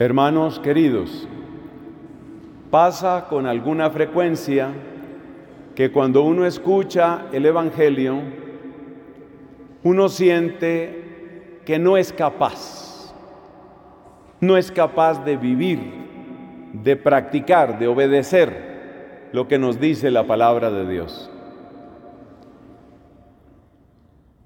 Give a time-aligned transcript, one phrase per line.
[0.00, 1.26] Hermanos queridos,
[2.70, 4.68] pasa con alguna frecuencia
[5.74, 8.20] que cuando uno escucha el Evangelio,
[9.82, 13.12] uno siente que no es capaz,
[14.40, 15.80] no es capaz de vivir,
[16.74, 21.28] de practicar, de obedecer lo que nos dice la palabra de Dios.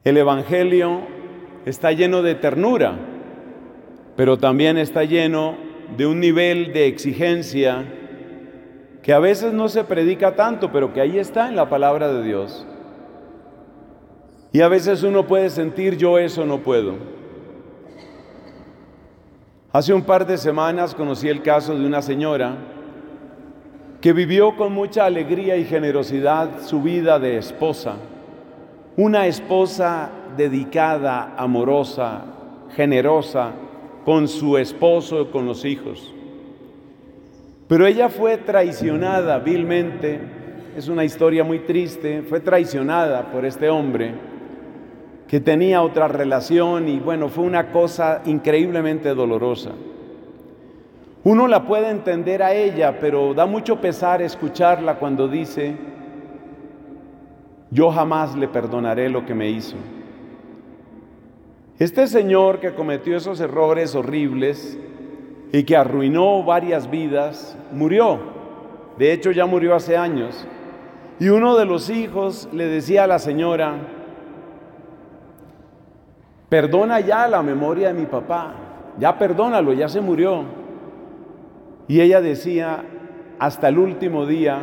[0.03, 1.01] El Evangelio
[1.67, 3.12] está lleno de ternura,
[4.17, 5.57] pero también está lleno
[5.97, 7.85] de un nivel de exigencia
[9.03, 12.23] que a veces no se predica tanto, pero que ahí está en la palabra de
[12.23, 12.67] Dios.
[14.53, 16.95] Y a veces uno puede sentir, yo eso no puedo.
[19.73, 22.57] Hace un par de semanas conocí el caso de una señora
[24.03, 27.95] que vivió con mucha alegría y generosidad su vida de esposa.
[28.97, 32.23] Una esposa dedicada, amorosa,
[32.77, 33.53] generosa,
[34.05, 36.13] con su esposo, con los hijos.
[37.69, 40.21] Pero ella fue traicionada vilmente,
[40.77, 44.15] es una historia muy triste, fue traicionada por este hombre
[45.29, 49.71] que tenía otra relación y bueno, fue una cosa increíblemente dolorosa.
[51.25, 55.77] Uno la puede entender a ella, pero da mucho pesar escucharla cuando dice,
[57.71, 59.77] yo jamás le perdonaré lo que me hizo.
[61.83, 64.79] Este señor que cometió esos errores horribles
[65.51, 68.21] y que arruinó varias vidas, murió.
[68.99, 70.47] De hecho, ya murió hace años.
[71.19, 73.75] Y uno de los hijos le decía a la señora,
[76.49, 78.55] perdona ya la memoria de mi papá,
[79.01, 80.45] ya perdónalo, ya se murió.
[81.89, 82.85] Y ella decía,
[83.41, 84.63] hasta el último día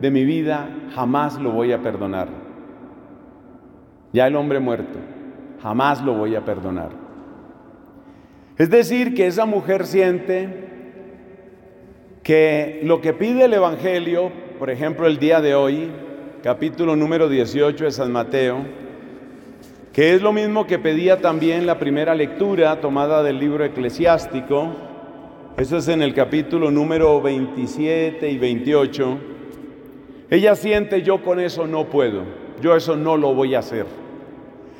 [0.00, 2.26] de mi vida jamás lo voy a perdonar.
[4.12, 4.98] Ya el hombre muerto
[5.62, 6.90] jamás lo voy a perdonar.
[8.58, 10.64] Es decir, que esa mujer siente
[12.22, 15.90] que lo que pide el Evangelio, por ejemplo el día de hoy,
[16.42, 18.64] capítulo número 18 de San Mateo,
[19.92, 24.74] que es lo mismo que pedía también la primera lectura tomada del libro eclesiástico,
[25.56, 29.18] eso es en el capítulo número 27 y 28,
[30.30, 32.24] ella siente yo con eso no puedo,
[32.60, 33.86] yo eso no lo voy a hacer.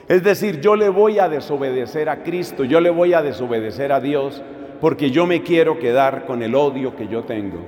[0.09, 4.01] Es decir, yo le voy a desobedecer a Cristo, yo le voy a desobedecer a
[4.01, 4.43] Dios,
[4.81, 7.59] porque yo me quiero quedar con el odio que yo tengo.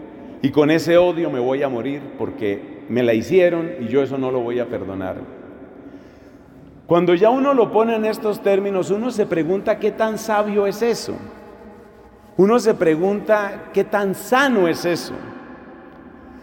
[0.41, 4.19] Y con ese odio me voy a morir porque me la hicieron y yo eso
[4.19, 5.17] no lo voy a perdonar.
[6.87, 10.81] Cuando ya uno lo pone en estos términos, uno se pregunta qué tan sabio es
[10.81, 11.15] eso.
[12.37, 15.13] Uno se pregunta qué tan sano es eso.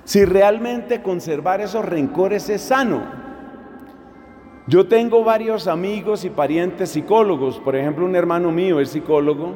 [0.04, 3.25] Si realmente conservar esos rencores es sano.
[4.68, 9.53] Yo tengo varios amigos y parientes psicólogos, por ejemplo un hermano mío es psicólogo,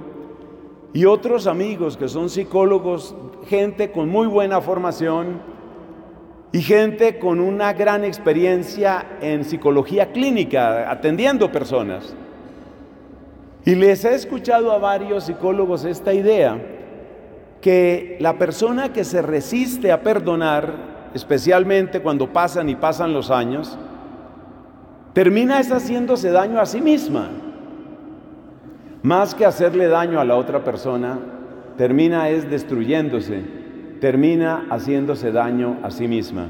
[0.94, 3.16] y otros amigos que son psicólogos,
[3.48, 5.42] gente con muy buena formación
[6.52, 12.16] y gente con una gran experiencia en psicología clínica, atendiendo personas.
[13.66, 16.62] Y les he escuchado a varios psicólogos esta idea,
[17.62, 23.78] que la persona que se resiste a perdonar, especialmente cuando pasan y pasan los años,
[25.14, 27.30] termina es haciéndose daño a sí misma.
[29.02, 31.20] Más que hacerle daño a la otra persona,
[31.78, 33.42] termina es destruyéndose,
[34.02, 36.48] termina haciéndose daño a sí misma.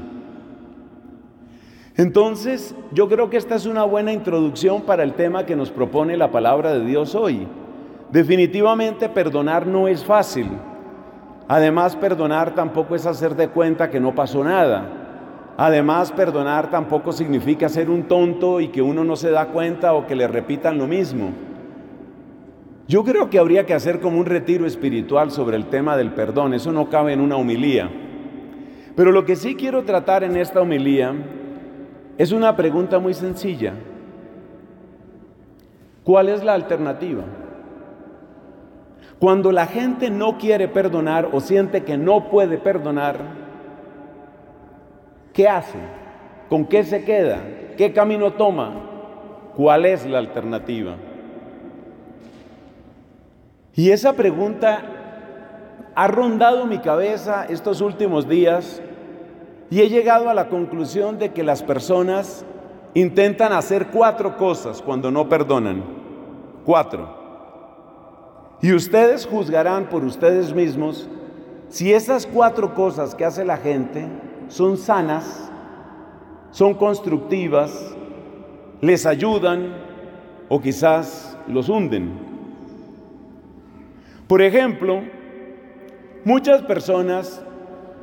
[1.96, 6.16] Entonces, yo creo que esta es una buena introducción para el tema que nos propone
[6.16, 7.46] la palabra de Dios hoy.
[8.10, 10.48] Definitivamente perdonar no es fácil.
[11.46, 14.99] Además, perdonar tampoco es hacer de cuenta que no pasó nada.
[15.62, 20.06] Además, perdonar tampoco significa ser un tonto y que uno no se da cuenta o
[20.06, 21.32] que le repitan lo mismo.
[22.88, 26.54] Yo creo que habría que hacer como un retiro espiritual sobre el tema del perdón,
[26.54, 27.90] eso no cabe en una homilía.
[28.96, 31.12] Pero lo que sí quiero tratar en esta homilía
[32.16, 33.74] es una pregunta muy sencilla.
[36.04, 37.24] ¿Cuál es la alternativa?
[39.18, 43.39] Cuando la gente no quiere perdonar o siente que no puede perdonar,
[45.32, 45.78] ¿Qué hace?
[46.48, 47.38] ¿Con qué se queda?
[47.76, 48.72] ¿Qué camino toma?
[49.56, 50.96] ¿Cuál es la alternativa?
[53.74, 54.82] Y esa pregunta
[55.94, 58.82] ha rondado mi cabeza estos últimos días
[59.70, 62.44] y he llegado a la conclusión de que las personas
[62.94, 65.84] intentan hacer cuatro cosas cuando no perdonan.
[66.64, 67.20] Cuatro.
[68.60, 71.08] Y ustedes juzgarán por ustedes mismos
[71.68, 74.08] si esas cuatro cosas que hace la gente
[74.50, 75.48] son sanas,
[76.50, 77.94] son constructivas,
[78.80, 79.72] les ayudan
[80.48, 82.10] o quizás los hunden.
[84.26, 85.02] Por ejemplo,
[86.24, 87.42] muchas personas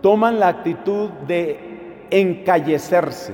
[0.01, 3.33] toman la actitud de encallecerse.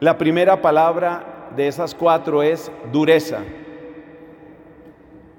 [0.00, 3.38] La primera palabra de esas cuatro es dureza.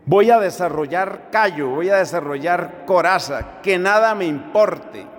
[0.05, 5.18] Voy a desarrollar callo, voy a desarrollar coraza, que nada me importe.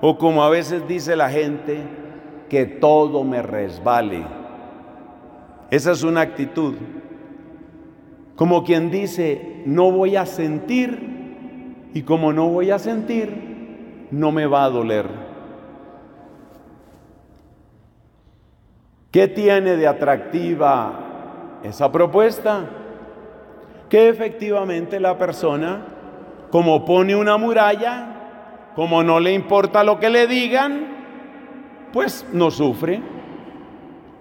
[0.00, 1.82] O como a veces dice la gente,
[2.48, 4.24] que todo me resbale.
[5.70, 6.74] Esa es una actitud.
[8.34, 14.46] Como quien dice, no voy a sentir y como no voy a sentir, no me
[14.46, 15.06] va a doler.
[19.10, 22.64] ¿Qué tiene de atractiva esa propuesta?
[23.88, 25.84] Que efectivamente la persona,
[26.50, 28.09] como pone una muralla,
[28.80, 30.86] como no le importa lo que le digan,
[31.92, 33.02] pues no sufre.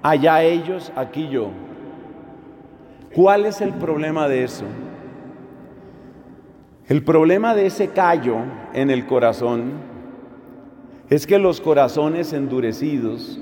[0.02, 1.48] Allá ellos, aquí yo.
[3.16, 4.66] ¿Cuál es el problema de eso?
[6.90, 8.40] El problema de ese callo
[8.74, 9.72] en el corazón
[11.10, 13.40] es que los corazones endurecidos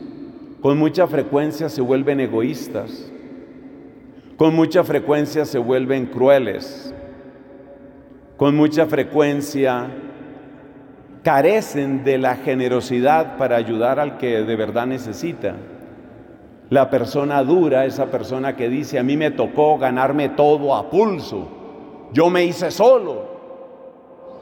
[0.61, 3.11] con mucha frecuencia se vuelven egoístas,
[4.37, 6.93] con mucha frecuencia se vuelven crueles,
[8.37, 9.89] con mucha frecuencia
[11.27, 15.55] carecen de la generosidad para ayudar al que de verdad necesita.
[16.69, 21.49] La persona dura, esa persona que dice, a mí me tocó ganarme todo a pulso,
[22.13, 23.25] yo me hice solo,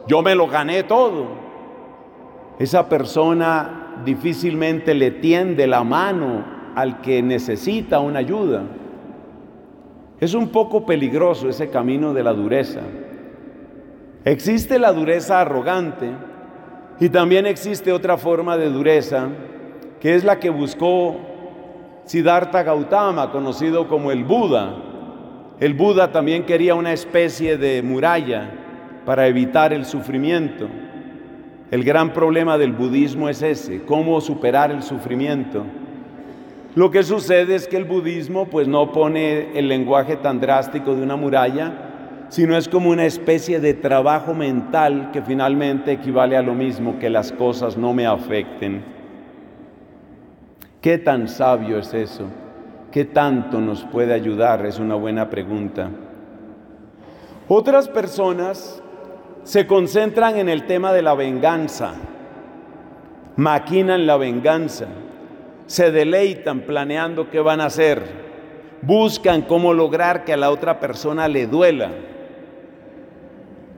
[0.06, 1.26] yo me lo gané todo.
[2.60, 6.46] Esa persona difícilmente le tiende la mano
[6.76, 8.62] al que necesita una ayuda.
[10.20, 12.82] Es un poco peligroso ese camino de la dureza.
[14.24, 16.35] Existe la dureza arrogante
[17.00, 19.30] y también existe otra forma de dureza
[20.00, 21.18] que es la que buscó
[22.06, 24.76] Siddhartha Gautama, conocido como el Buda.
[25.60, 28.52] El Buda también quería una especie de muralla
[29.06, 30.68] para evitar el sufrimiento.
[31.72, 35.66] El gran problema del budismo es ese, cómo superar el sufrimiento.
[36.76, 41.02] Lo que sucede es que el budismo pues no pone el lenguaje tan drástico de
[41.02, 41.85] una muralla,
[42.30, 47.10] sino es como una especie de trabajo mental que finalmente equivale a lo mismo, que
[47.10, 48.84] las cosas no me afecten.
[50.82, 52.26] ¿Qué tan sabio es eso?
[52.92, 54.66] ¿Qué tanto nos puede ayudar?
[54.66, 55.90] Es una buena pregunta.
[57.48, 58.82] Otras personas
[59.44, 61.94] se concentran en el tema de la venganza,
[63.36, 64.88] maquinan la venganza,
[65.68, 68.02] se deleitan planeando qué van a hacer,
[68.82, 71.92] buscan cómo lograr que a la otra persona le duela.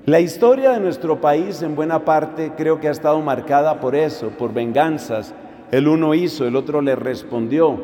[0.08, 4.30] La historia de nuestro país en buena parte creo que ha estado marcada por eso,
[4.30, 5.36] por venganzas,
[5.70, 7.78] el uno hizo, el otro le respondió.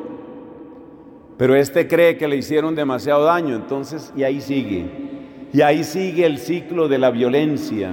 [1.35, 5.49] Pero este cree que le hicieron demasiado daño, entonces, y ahí sigue.
[5.51, 7.91] Y ahí sigue el ciclo de la violencia.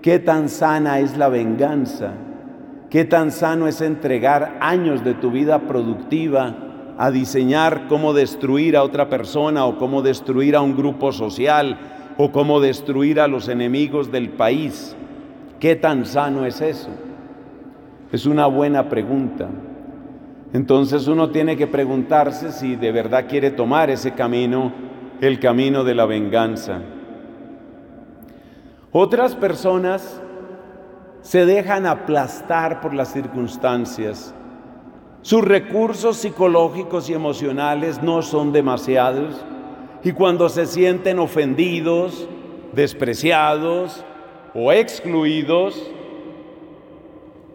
[0.00, 2.12] ¿Qué tan sana es la venganza?
[2.88, 6.54] ¿Qué tan sano es entregar años de tu vida productiva
[6.96, 12.30] a diseñar cómo destruir a otra persona o cómo destruir a un grupo social o
[12.30, 14.96] cómo destruir a los enemigos del país?
[15.60, 16.90] ¿Qué tan sano es eso?
[18.12, 19.48] Es una buena pregunta.
[20.52, 24.72] Entonces uno tiene que preguntarse si de verdad quiere tomar ese camino,
[25.20, 26.80] el camino de la venganza.
[28.92, 30.22] Otras personas
[31.22, 34.32] se dejan aplastar por las circunstancias.
[35.22, 39.44] Sus recursos psicológicos y emocionales no son demasiados
[40.04, 42.28] y cuando se sienten ofendidos,
[42.74, 44.04] despreciados
[44.54, 45.90] o excluidos,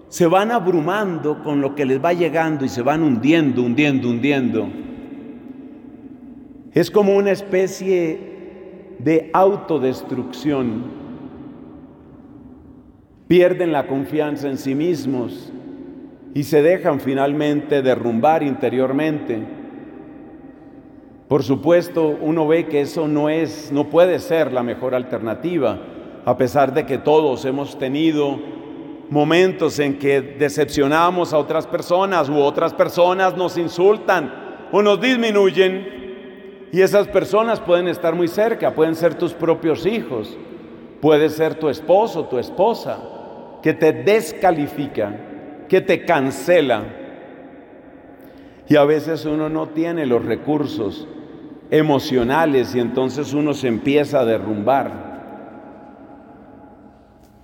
[0.08, 4.68] se van abrumando con lo que les va llegando y se van hundiendo, hundiendo, hundiendo.
[6.74, 8.20] Es como una especie
[8.98, 11.00] de autodestrucción.
[13.28, 15.54] Pierden la confianza en sí mismos
[16.34, 19.59] y se dejan finalmente derrumbar interiormente.
[21.30, 25.78] Por supuesto, uno ve que eso no es no puede ser la mejor alternativa,
[26.26, 28.40] a pesar de que todos hemos tenido
[29.12, 36.68] momentos en que decepcionamos a otras personas u otras personas nos insultan o nos disminuyen
[36.72, 40.36] y esas personas pueden estar muy cerca, pueden ser tus propios hijos,
[41.00, 42.98] puede ser tu esposo, tu esposa,
[43.62, 45.16] que te descalifica,
[45.70, 46.86] que te cancela.
[48.68, 51.08] Y a veces uno no tiene los recursos
[51.72, 55.10] emocionales y entonces uno se empieza a derrumbar.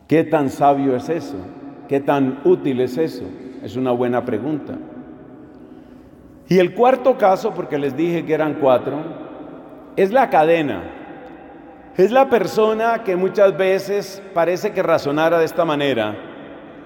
[0.08, 1.38] ¿Qué tan sabio es eso?
[1.88, 3.26] ¿Qué tan útil es eso?
[3.64, 4.74] Es una buena pregunta.
[6.48, 8.98] Y el cuarto caso, porque les dije que eran cuatro,
[9.96, 10.84] es la cadena.
[11.98, 16.16] Es la persona que muchas veces parece que razonara de esta manera.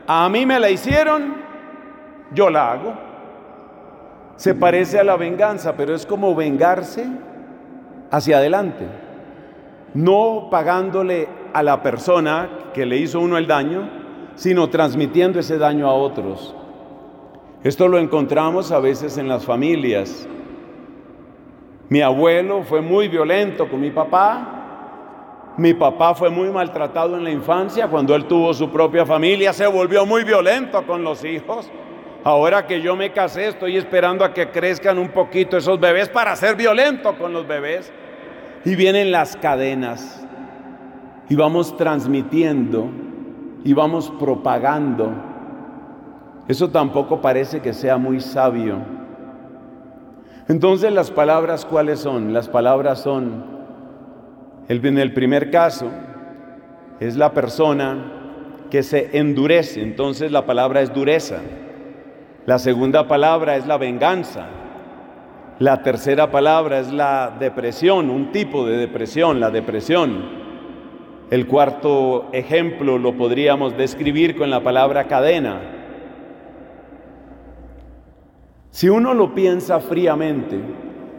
[0.08, 1.36] A mí me la hicieron,
[2.34, 2.94] yo la hago.
[4.36, 7.06] Se parece a la venganza, pero es como vengarse
[8.12, 8.86] hacia adelante.
[9.94, 13.90] No pagándole a la persona que le hizo uno el daño,
[14.36, 16.56] sino transmitiendo ese daño a otros.
[17.64, 20.28] Esto lo encontramos a veces en las familias.
[21.90, 24.60] Mi abuelo fue muy violento con mi papá,
[25.58, 29.68] mi papá fue muy maltratado en la infancia, cuando él tuvo su propia familia se
[29.68, 31.70] volvió muy violento con los hijos.
[32.24, 36.36] Ahora que yo me casé estoy esperando a que crezcan un poquito esos bebés para
[36.36, 37.92] ser violento con los bebés.
[38.66, 40.26] Y vienen las cadenas
[41.30, 42.90] y vamos transmitiendo
[43.64, 45.14] y vamos propagando.
[46.48, 48.78] Eso tampoco parece que sea muy sabio.
[50.50, 52.34] Entonces las palabras, ¿cuáles son?
[52.34, 53.60] Las palabras son
[54.70, 55.90] en el primer caso
[57.00, 58.14] es la persona
[58.70, 61.40] que se endurece, entonces la palabra es dureza.
[62.50, 64.48] La segunda palabra es la venganza.
[65.60, 70.26] La tercera palabra es la depresión, un tipo de depresión, la depresión.
[71.30, 75.62] El cuarto ejemplo lo podríamos describir con la palabra cadena.
[78.72, 80.60] Si uno lo piensa fríamente,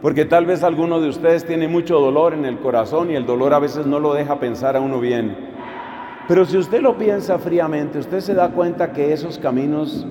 [0.01, 3.53] porque tal vez alguno de ustedes tiene mucho dolor en el corazón y el dolor
[3.53, 5.33] a veces no lo deja pensar a uno bien.
[6.27, 10.05] Pero si usted lo piensa fríamente, usted se da cuenta que esos caminos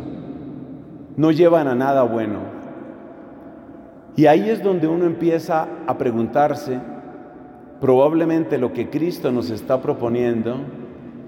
[1.21, 2.39] no llevan a nada bueno.
[4.17, 6.81] Y ahí es donde uno empieza a preguntarse,
[7.79, 10.57] probablemente lo que Cristo nos está proponiendo,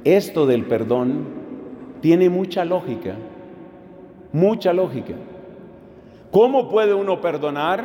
[0.04, 1.26] esto del perdón,
[2.00, 3.16] tiene mucha lógica,
[4.32, 5.12] mucha lógica.
[6.30, 7.84] ¿Cómo puede uno perdonar?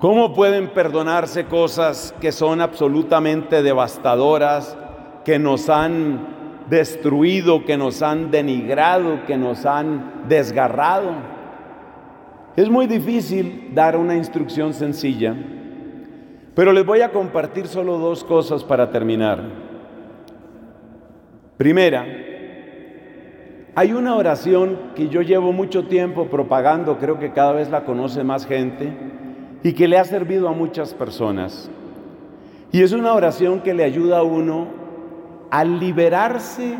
[0.00, 4.76] ¿Cómo pueden perdonarse cosas que son absolutamente devastadoras,
[5.24, 6.35] que nos han
[6.68, 11.12] destruido, que nos han denigrado, que nos han desgarrado?
[12.56, 15.36] Es muy difícil dar una instrucción sencilla,
[16.54, 19.42] pero les voy a compartir solo dos cosas para terminar.
[21.58, 22.06] Primera,
[23.74, 28.24] hay una oración que yo llevo mucho tiempo propagando, creo que cada vez la conoce
[28.24, 28.90] más gente,
[29.62, 31.70] y que le ha servido a muchas personas.
[32.72, 34.68] Y es una oración que le ayuda a uno
[35.50, 36.76] a liberarse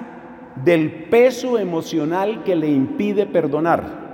[0.64, 4.06] del peso emocional que le impide perdonar.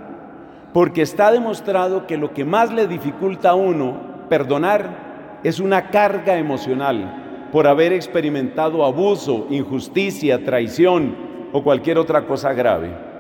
[0.72, 6.38] Porque está demostrado que lo que más le dificulta a uno perdonar es una carga
[6.38, 11.14] emocional por haber experimentado abuso, injusticia, traición
[11.52, 13.12] o cualquier otra cosa grave.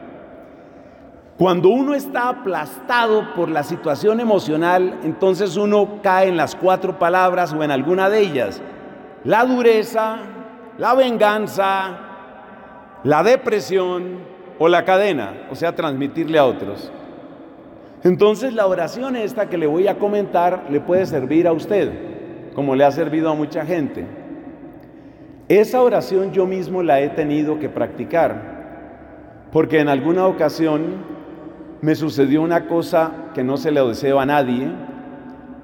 [1.36, 7.52] Cuando uno está aplastado por la situación emocional, entonces uno cae en las cuatro palabras
[7.52, 8.62] o en alguna de ellas.
[9.24, 10.18] La dureza,
[10.78, 11.98] la venganza,
[13.04, 14.18] la depresión
[14.58, 16.92] o la cadena, o sea, transmitirle a otros.
[18.04, 21.90] Entonces la oración esta que le voy a comentar le puede servir a usted,
[22.54, 24.06] como le ha servido a mucha gente.
[25.48, 31.04] Esa oración yo mismo la he tenido que practicar, porque en alguna ocasión
[31.80, 34.70] me sucedió una cosa que no se le deseo a nadie.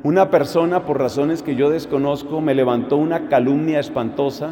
[0.02, 4.50] Una persona, por razones que yo desconozco, me levantó una calumnia espantosa,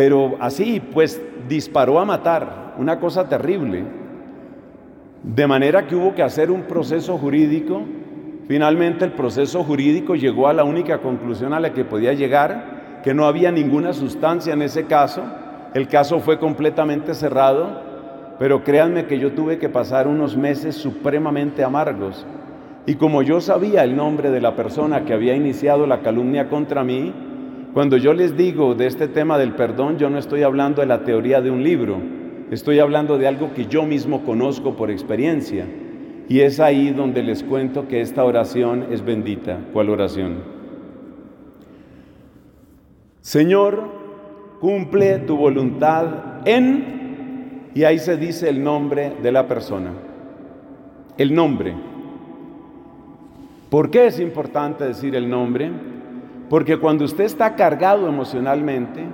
[0.00, 3.84] pero así, pues disparó a matar, una cosa terrible.
[5.22, 7.82] De manera que hubo que hacer un proceso jurídico.
[8.48, 13.12] Finalmente el proceso jurídico llegó a la única conclusión a la que podía llegar, que
[13.12, 15.20] no había ninguna sustancia en ese caso.
[15.74, 17.90] El caso fue completamente cerrado
[18.38, 22.24] pero créanme que yo tuve que pasar unos meses supremamente amargos.
[22.86, 26.82] Y como yo sabía el nombre de la persona que había iniciado la calumnia contra
[26.82, 27.12] mí,
[27.72, 31.04] cuando yo les digo de este tema del perdón, yo no estoy hablando de la
[31.04, 31.98] teoría de un libro,
[32.50, 35.66] estoy hablando de algo que yo mismo conozco por experiencia.
[36.28, 39.58] Y es ahí donde les cuento que esta oración es bendita.
[39.72, 40.38] ¿Cuál oración?
[43.20, 43.88] Señor,
[44.60, 49.92] cumple tu voluntad en y ahí se dice el nombre de la persona.
[51.16, 51.74] El nombre.
[53.68, 55.70] ¿Por qué es importante decir el nombre?
[56.50, 59.04] Porque cuando usted está cargado emocionalmente,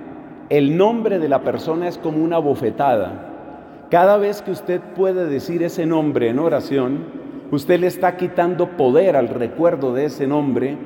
[0.49, 3.85] el nombre de la persona es como una bofetada.
[3.91, 7.05] Cada vez que usted puede decir ese nombre en oración,
[7.51, 10.77] usted le está quitando poder al recuerdo de ese nombre,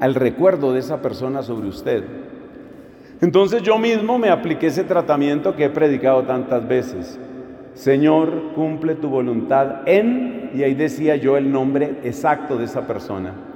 [0.00, 2.04] al recuerdo de esa persona sobre usted.
[3.20, 7.20] Entonces yo mismo me apliqué ese tratamiento que he predicado tantas veces.
[7.74, 13.47] Señor, cumple tu voluntad en, y ahí decía yo el nombre exacto de esa persona.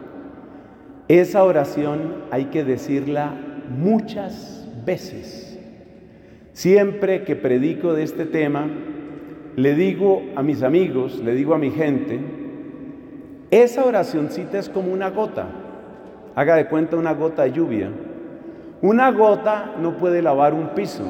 [1.09, 3.35] Esa oración hay que decirla
[3.69, 5.59] muchas veces.
[6.53, 8.69] Siempre que predico de este tema,
[9.57, 12.21] le digo a mis amigos, le digo a mi gente,
[13.51, 15.47] esa oracioncita es como una gota.
[16.35, 17.91] Haga de cuenta una gota de lluvia.
[18.81, 21.05] Una gota no puede lavar un piso,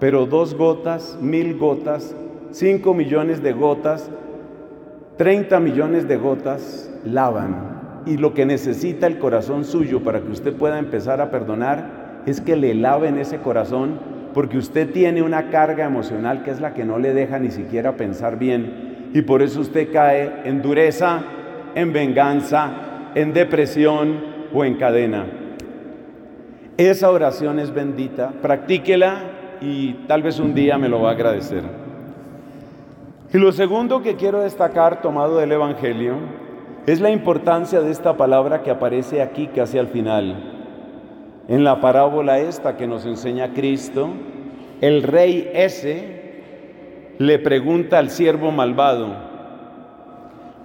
[0.00, 2.14] pero dos gotas, mil gotas,
[2.50, 4.10] cinco millones de gotas,
[5.16, 7.81] treinta millones de gotas lavan.
[8.06, 12.40] Y lo que necesita el corazón suyo para que usted pueda empezar a perdonar es
[12.40, 13.98] que le laven ese corazón
[14.34, 17.96] porque usted tiene una carga emocional que es la que no le deja ni siquiera
[17.96, 21.22] pensar bien y por eso usted cae en dureza,
[21.74, 22.70] en venganza,
[23.14, 24.20] en depresión
[24.52, 25.26] o en cadena.
[26.76, 29.20] Esa oración es bendita, practíquela
[29.60, 31.62] y tal vez un día me lo va a agradecer.
[33.32, 36.16] Y lo segundo que quiero destacar tomado del Evangelio
[36.86, 40.36] es la importancia de esta palabra que aparece aquí casi al final.
[41.48, 44.10] En la parábola esta que nos enseña Cristo,
[44.80, 46.22] el rey ese
[47.18, 49.14] le pregunta al siervo malvado,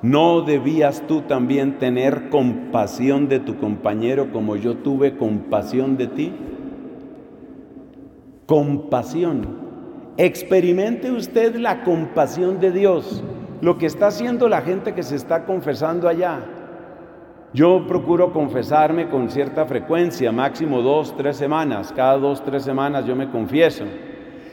[0.02, 6.34] ¿no debías tú también tener compasión de tu compañero como yo tuve compasión de ti?
[8.48, 9.68] Compasión.
[10.18, 13.24] Experimente usted la compasión de Dios
[13.62, 16.40] lo que está haciendo la gente que se está confesando allá.
[17.54, 21.94] Yo procuro confesarme con cierta frecuencia, máximo dos, tres semanas.
[21.96, 23.86] Cada dos, tres semanas yo me confieso.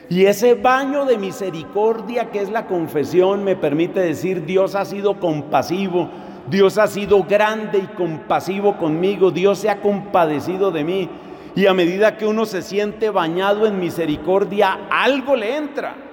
[0.08, 5.18] Y ese baño de misericordia que es la confesión me permite decir, Dios ha sido
[5.18, 6.08] compasivo,
[6.48, 11.10] Dios ha sido grande y compasivo conmigo, Dios se ha compadecido de mí.
[11.56, 16.03] Y a medida que uno se siente bañado en misericordia, algo le entra.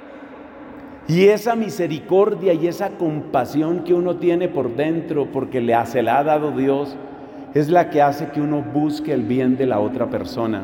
[1.07, 6.19] Y esa misericordia y esa compasión que uno tiene por dentro porque le se la
[6.19, 6.95] ha dado Dios
[7.53, 10.63] es la que hace que uno busque el bien de la otra persona,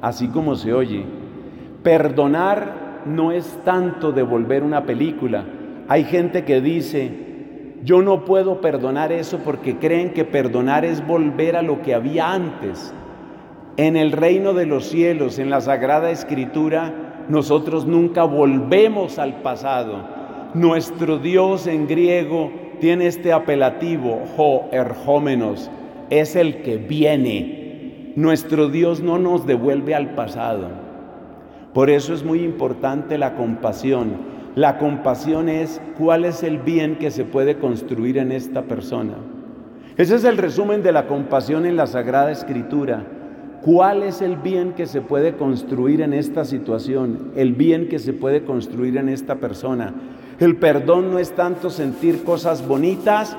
[0.00, 1.04] así como se oye.
[1.82, 5.44] Perdonar no es tanto devolver una película.
[5.88, 7.10] Hay gente que dice,
[7.84, 12.32] yo no puedo perdonar eso porque creen que perdonar es volver a lo que había
[12.32, 12.94] antes.
[13.76, 16.94] En el reino de los cielos, en la Sagrada Escritura,
[17.28, 19.98] nosotros nunca volvemos al pasado.
[20.54, 25.70] Nuestro Dios en griego tiene este apelativo, ho erjómenos,
[26.10, 28.12] es el que viene.
[28.16, 30.68] Nuestro Dios no nos devuelve al pasado.
[31.72, 34.32] Por eso es muy importante la compasión.
[34.54, 39.14] La compasión es cuál es el bien que se puede construir en esta persona.
[39.96, 43.04] Ese es el resumen de la compasión en la Sagrada Escritura.
[43.64, 47.30] ¿Cuál es el bien que se puede construir en esta situación?
[47.36, 49.94] El bien que se puede construir en esta persona.
[50.40, 53.36] El perdón no es tanto sentir cosas bonitas,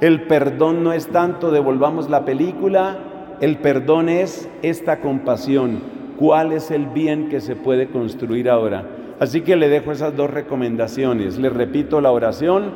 [0.00, 2.98] el perdón no es tanto devolvamos la película,
[3.40, 5.80] el perdón es esta compasión.
[6.18, 8.84] ¿Cuál es el bien que se puede construir ahora?
[9.18, 11.36] Así que le dejo esas dos recomendaciones.
[11.36, 12.74] Le repito la oración,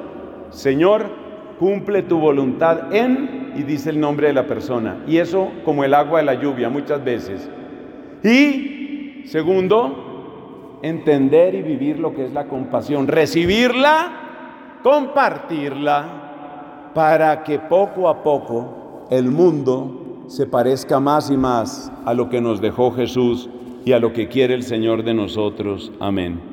[0.51, 1.07] Señor,
[1.61, 5.03] cumple tu voluntad en, y dice el nombre de la persona.
[5.07, 7.51] Y eso como el agua de la lluvia muchas veces.
[8.23, 18.09] Y segundo, entender y vivir lo que es la compasión, recibirla, compartirla, para que poco
[18.09, 23.51] a poco el mundo se parezca más y más a lo que nos dejó Jesús
[23.85, 25.91] y a lo que quiere el Señor de nosotros.
[26.01, 26.48] Amén.